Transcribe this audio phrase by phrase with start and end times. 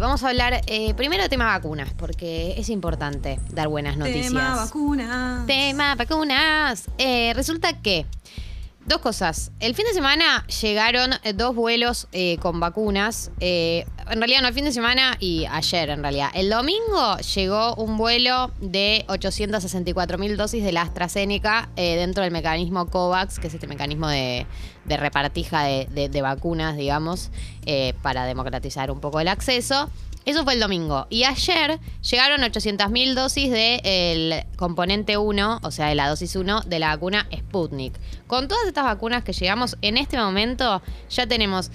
[0.00, 4.28] Vamos a hablar eh, primero de tema vacunas, porque es importante dar buenas noticias.
[4.28, 5.44] Tema vacunas.
[5.48, 6.88] Tema vacunas.
[6.98, 8.06] Eh, resulta que,
[8.88, 9.52] dos cosas.
[9.60, 13.30] El fin de semana llegaron dos vuelos eh, con vacunas.
[13.40, 16.30] Eh, en realidad no el fin de semana y ayer en realidad.
[16.34, 22.32] El domingo llegó un vuelo de 864 mil dosis de la AstraZeneca eh, dentro del
[22.32, 24.46] mecanismo COVAX, que es este mecanismo de,
[24.86, 27.30] de repartija de, de- de vacunas, digamos,
[27.66, 29.90] eh, para democratizar un poco el acceso.
[30.28, 31.08] Eso fue el domingo.
[31.08, 36.78] Y ayer llegaron 800.000 dosis del componente 1, o sea, de la dosis 1 de
[36.78, 37.94] la vacuna Sputnik.
[38.26, 41.70] Con todas estas vacunas que llegamos en este momento, ya tenemos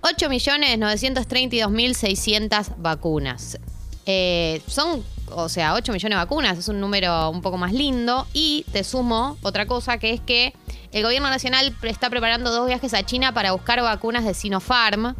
[0.00, 3.58] 8.932.600 vacunas.
[4.06, 8.26] Eh, son, o sea, 8 millones de vacunas, es un número un poco más lindo.
[8.32, 10.54] Y te sumo otra cosa, que es que
[10.92, 15.14] el gobierno nacional está preparando dos viajes a China para buscar vacunas de Sinopharm.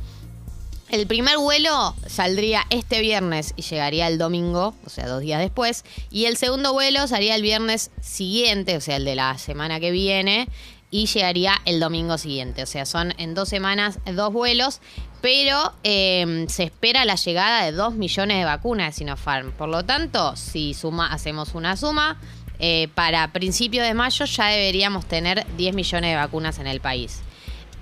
[0.91, 5.85] El primer vuelo saldría este viernes y llegaría el domingo, o sea, dos días después.
[6.11, 9.91] Y el segundo vuelo salía el viernes siguiente, o sea, el de la semana que
[9.91, 10.49] viene,
[10.91, 12.63] y llegaría el domingo siguiente.
[12.63, 14.81] O sea, son en dos semanas dos vuelos,
[15.21, 19.53] pero eh, se espera la llegada de dos millones de vacunas de Sinopharm.
[19.53, 22.19] Por lo tanto, si suma, hacemos una suma,
[22.61, 27.21] eh, para principios de mayo ya deberíamos tener 10 millones de vacunas en el país.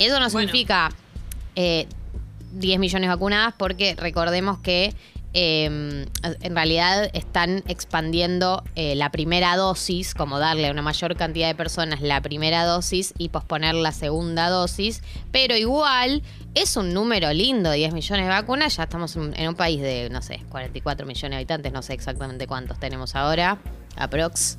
[0.00, 0.30] Eso no Bueno.
[0.30, 0.90] significa
[1.54, 1.86] eh,
[2.52, 4.94] 10 millones vacunadas porque recordemos que
[5.38, 11.46] eh, en realidad están expandiendo eh, la primera dosis, como darle a una mayor cantidad
[11.46, 16.22] de personas la primera dosis y posponer la segunda dosis, pero igual
[16.54, 20.08] es un número lindo, 10 millones de vacunas, ya estamos en, en un país de,
[20.08, 23.58] no sé, 44 millones de habitantes, no sé exactamente cuántos tenemos ahora,
[23.96, 24.56] aprox.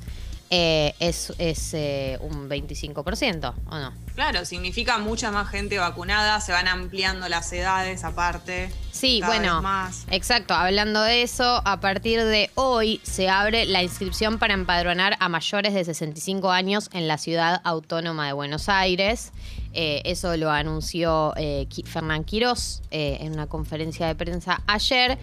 [0.50, 3.92] Eh, es es eh, un 25%, ¿o no?
[4.14, 8.72] Claro, significa mucha más gente vacunada, se van ampliando las edades aparte.
[8.90, 10.06] Sí, cada bueno, vez más.
[10.10, 10.54] exacto.
[10.54, 15.74] Hablando de eso, a partir de hoy se abre la inscripción para empadronar a mayores
[15.74, 19.32] de 65 años en la ciudad autónoma de Buenos Aires.
[19.74, 25.18] Eh, eso lo anunció eh, Fernán Quirós eh, en una conferencia de prensa ayer.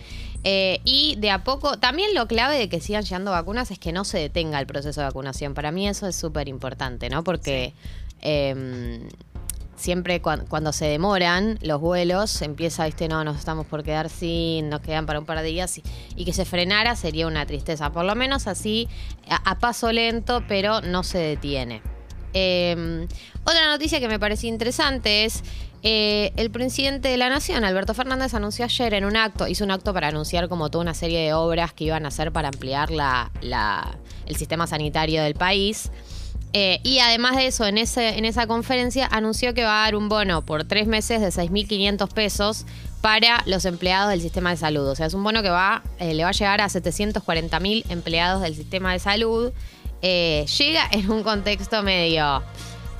[0.84, 4.06] Y de a poco, también lo clave de que sigan llegando vacunas es que no
[4.06, 5.56] se detenga el proceso de vacunación.
[5.56, 7.24] Para mí eso es súper importante, ¿no?
[7.24, 7.74] Porque
[8.22, 9.10] em,
[9.76, 14.70] siempre cuan- cuando se demoran los vuelos, empieza, viste, no, nos estamos por quedar sin,
[14.70, 15.84] nos quedan para un par de días y,
[16.16, 17.92] y que se frenara sería una tristeza.
[17.92, 18.88] Por lo menos así,
[19.28, 21.82] a, a paso lento, pero no se detiene.
[22.38, 23.08] Eh,
[23.46, 25.42] otra noticia que me pareció interesante es
[25.84, 29.72] eh, el presidente de la Nación, Alberto Fernández, anunció ayer en un acto, hizo un
[29.72, 32.92] acto para anunciar como toda una serie de obras que iban a hacer para ampliar
[32.92, 33.32] la-
[34.26, 35.92] el sistema sanitario del país.
[36.54, 39.96] Eh, y además de eso, en, ese, en esa conferencia anunció que va a dar
[39.96, 42.66] un bono por tres meses de 6.500 pesos
[43.02, 44.88] para los empleados del sistema de salud.
[44.88, 48.42] O sea, es un bono que va, eh, le va a llegar a 740.000 empleados
[48.42, 49.52] del sistema de salud.
[50.08, 52.44] Eh, llega en un contexto medio,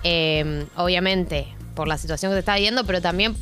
[0.04, 3.36] eh, obviamente, por la situación que se está viendo, pero también,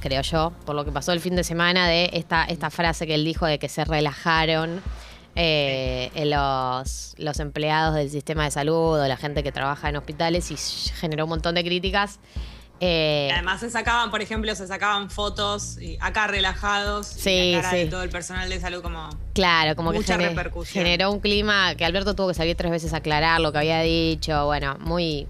[0.00, 3.14] creo yo, por lo que pasó el fin de semana de esta, esta frase que
[3.14, 4.82] él dijo de que se relajaron
[5.36, 10.50] eh, los, los empleados del sistema de salud o la gente que trabaja en hospitales
[10.50, 10.56] y
[10.94, 12.18] generó un montón de críticas.
[12.80, 17.16] Eh, Y Además se sacaban, por ejemplo, se sacaban fotos y acá relajados.
[17.16, 17.76] y Sí, la cara sí.
[17.84, 19.08] de todo el personal de salud como.
[19.34, 20.34] Claro, como Mucha que
[20.66, 23.80] generó un clima que Alberto tuvo que salir tres veces a aclarar lo que había
[23.80, 24.44] dicho.
[24.46, 25.26] Bueno, muy.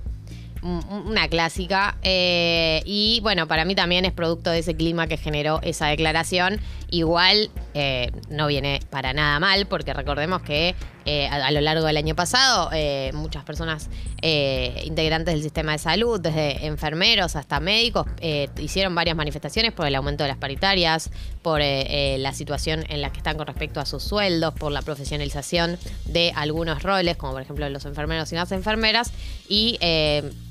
[0.63, 1.97] un- Una clásica.
[2.03, 6.61] Eh, y bueno, para mí también es producto de ese clima que generó esa declaración.
[6.91, 10.75] Igual eh, no viene para nada mal, porque recordemos que
[11.09, 13.89] eh, a, lo largo del año pasado eh, muchas personas
[14.23, 18.07] eh, integrantes del sistema de salud, desde enfermeros hasta médicos,
[18.59, 21.11] hicieron varias manifestaciones por el aumento de las paritarias,
[21.43, 25.79] por la situación en la que están con respecto a sus sueldos, por la profesionalización
[26.07, 29.13] de algunos roles, como por ejemplo los enfermeros y las enfermeras.
[29.49, 29.79] Y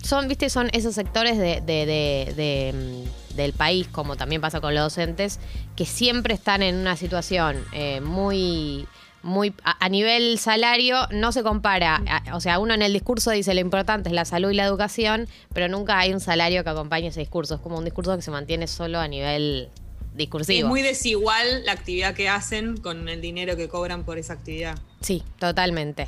[0.04, 5.40] son, viste, son esos sectores de, mm, del país, como también pasa con los docentes,
[5.76, 7.62] que siempre están en una situación
[8.04, 8.88] muy
[9.26, 13.32] muy a, a nivel salario no se compara, A- o sea, uno en el discurso
[13.32, 16.70] dice lo importante es la salud y la educación, pero nunca hay un salario que
[16.70, 19.70] acompañe ese discurso, es como un discurso que se mantiene solo a nivel
[20.14, 20.60] discursivo.
[20.60, 24.78] es muy desigual la actividad que hacen con el dinero que cobran por esa actividad.
[25.02, 26.08] Sí, totalmente.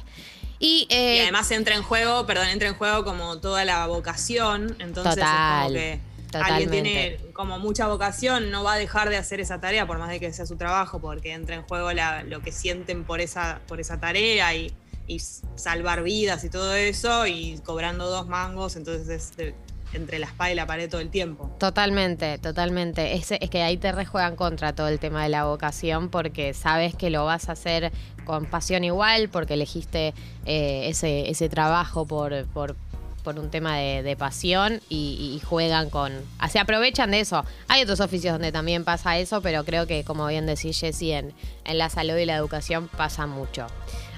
[0.60, 4.75] Y, eh, Y además entra en juego, perdón, entra en juego como toda la vocación.
[4.80, 6.00] Entonces Total, es como que
[6.31, 6.53] totalmente.
[6.65, 10.09] alguien tiene como mucha vocación, no va a dejar de hacer esa tarea por más
[10.09, 13.62] de que sea su trabajo, porque entra en juego la- lo que sienten por esa,
[13.68, 14.74] por esa tarea y,
[15.07, 19.56] y salvar vidas y todo eso, y cobrando dos mangos, entonces es de-
[19.94, 21.56] entre la espada y la pared todo el tiempo.
[21.59, 23.13] Totalmente, totalmente.
[23.13, 26.94] Es, es que ahí te rejuegan contra todo el tema de la vocación porque sabes
[26.94, 27.94] que lo vas a hacer
[28.25, 30.13] con pasión igual, porque elegiste
[30.45, 32.75] eh, ese, ese trabajo por, por,
[33.27, 36.13] por un tema de, pasión y, juegan con.
[36.50, 37.44] Se aprovechan de eso.
[37.68, 41.33] Hay otros oficios donde también pasa eso, pero creo que, como bien decís, Jessy, en,
[41.65, 43.68] en la salud y la educación pasa mucho.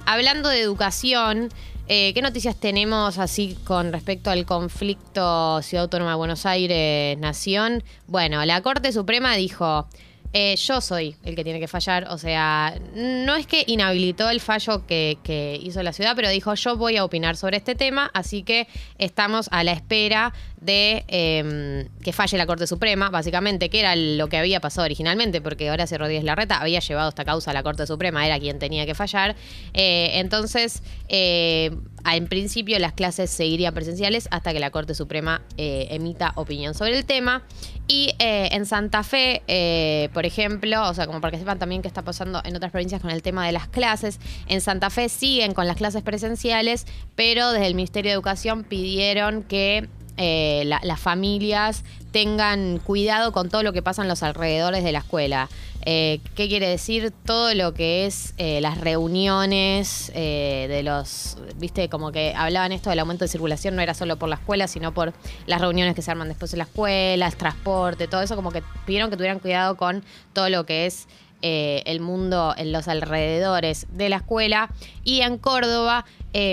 [0.06, 1.50] Hablando de educación,
[1.91, 7.83] eh, ¿Qué noticias tenemos así con respecto al conflicto Ciudad Autónoma de Buenos Aires-Nación?
[8.05, 9.88] Bueno, la Corte Suprema dijo,
[10.31, 14.39] eh, yo soy el que tiene que fallar, o sea, no es que inhabilitó el
[14.39, 18.43] fallo que, hizo la ciudad, pero dijo yo voy a opinar sobre este tema, así
[18.43, 18.67] que
[18.99, 24.27] estamos a la espera de em, que falle la Corte Suprema, básicamente, que era lo
[24.27, 27.88] que había pasado originalmente, porque Horacio Rodríguez Larreta había llevado esta causa a la Corte
[27.88, 29.35] Suprema, era quien tenía que fallar.
[29.73, 31.71] Eh, entonces, eh,
[32.09, 37.05] en principio las clases seguirían presenciales hasta que la Corte Suprema emita opinión sobre el
[37.05, 37.44] tema.
[37.88, 42.03] Y en Santa Fe, por ejemplo, o sea, como para que sepan también qué está
[42.03, 44.19] pasando en otras provincias con el tema de las clases.
[44.47, 46.85] En Santa Fe siguen con las clases presenciales,
[47.15, 49.89] pero desde el Ministerio de Educación pidieron que
[50.21, 55.00] eh, las familias tengan cuidado con todo lo que pasa en los alrededores de la
[55.00, 55.48] escuela.
[55.86, 57.13] Eh, ¿Qué quiere decir?
[57.24, 63.00] Todo lo que es eh, las reuniones de los, viste, como que hablaban esto del
[63.00, 65.13] aumento de circulación, no era solo por la escuela, sino por
[65.45, 68.62] las reuniones que se arman después de la escuela, el transporte, todo eso, como que
[68.86, 71.07] pidieron que tuvieran cuidado con todo lo que es
[71.42, 74.69] el mundo en los alrededores de la escuela.
[75.06, 76.04] Y en Córdoba,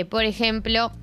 [0.09, 0.93] por ejemplo,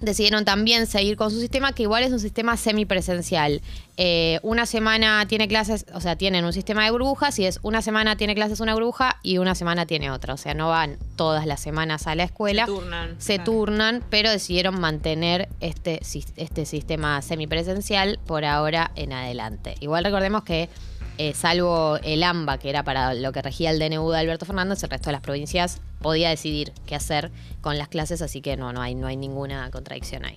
[0.00, 3.60] decidieron también seguir con su sistema, que igual es un sistema semipresencial.
[3.96, 7.82] Eh, una semana tiene clases, o sea, tienen un sistema de burbujas y es una
[7.82, 10.34] semana tiene clases una burbuja y una semana tiene otra.
[10.34, 12.66] O sea, no van todas las semanas a la escuela.
[12.66, 13.16] Se turnan.
[13.18, 16.00] Se turnan, pero decidieron mantener este,
[16.36, 19.74] este sistema semipresencial por ahora en adelante.
[19.80, 20.68] Igual recordemos que
[21.18, 24.82] eh, salvo el AMBA, que era para lo que regía el DNU de Alberto Fernández,
[24.82, 27.30] el resto de las provincias podía decidir qué hacer
[27.60, 30.28] con las clases, así que no, no hay, no hay ninguna contradicción ahí.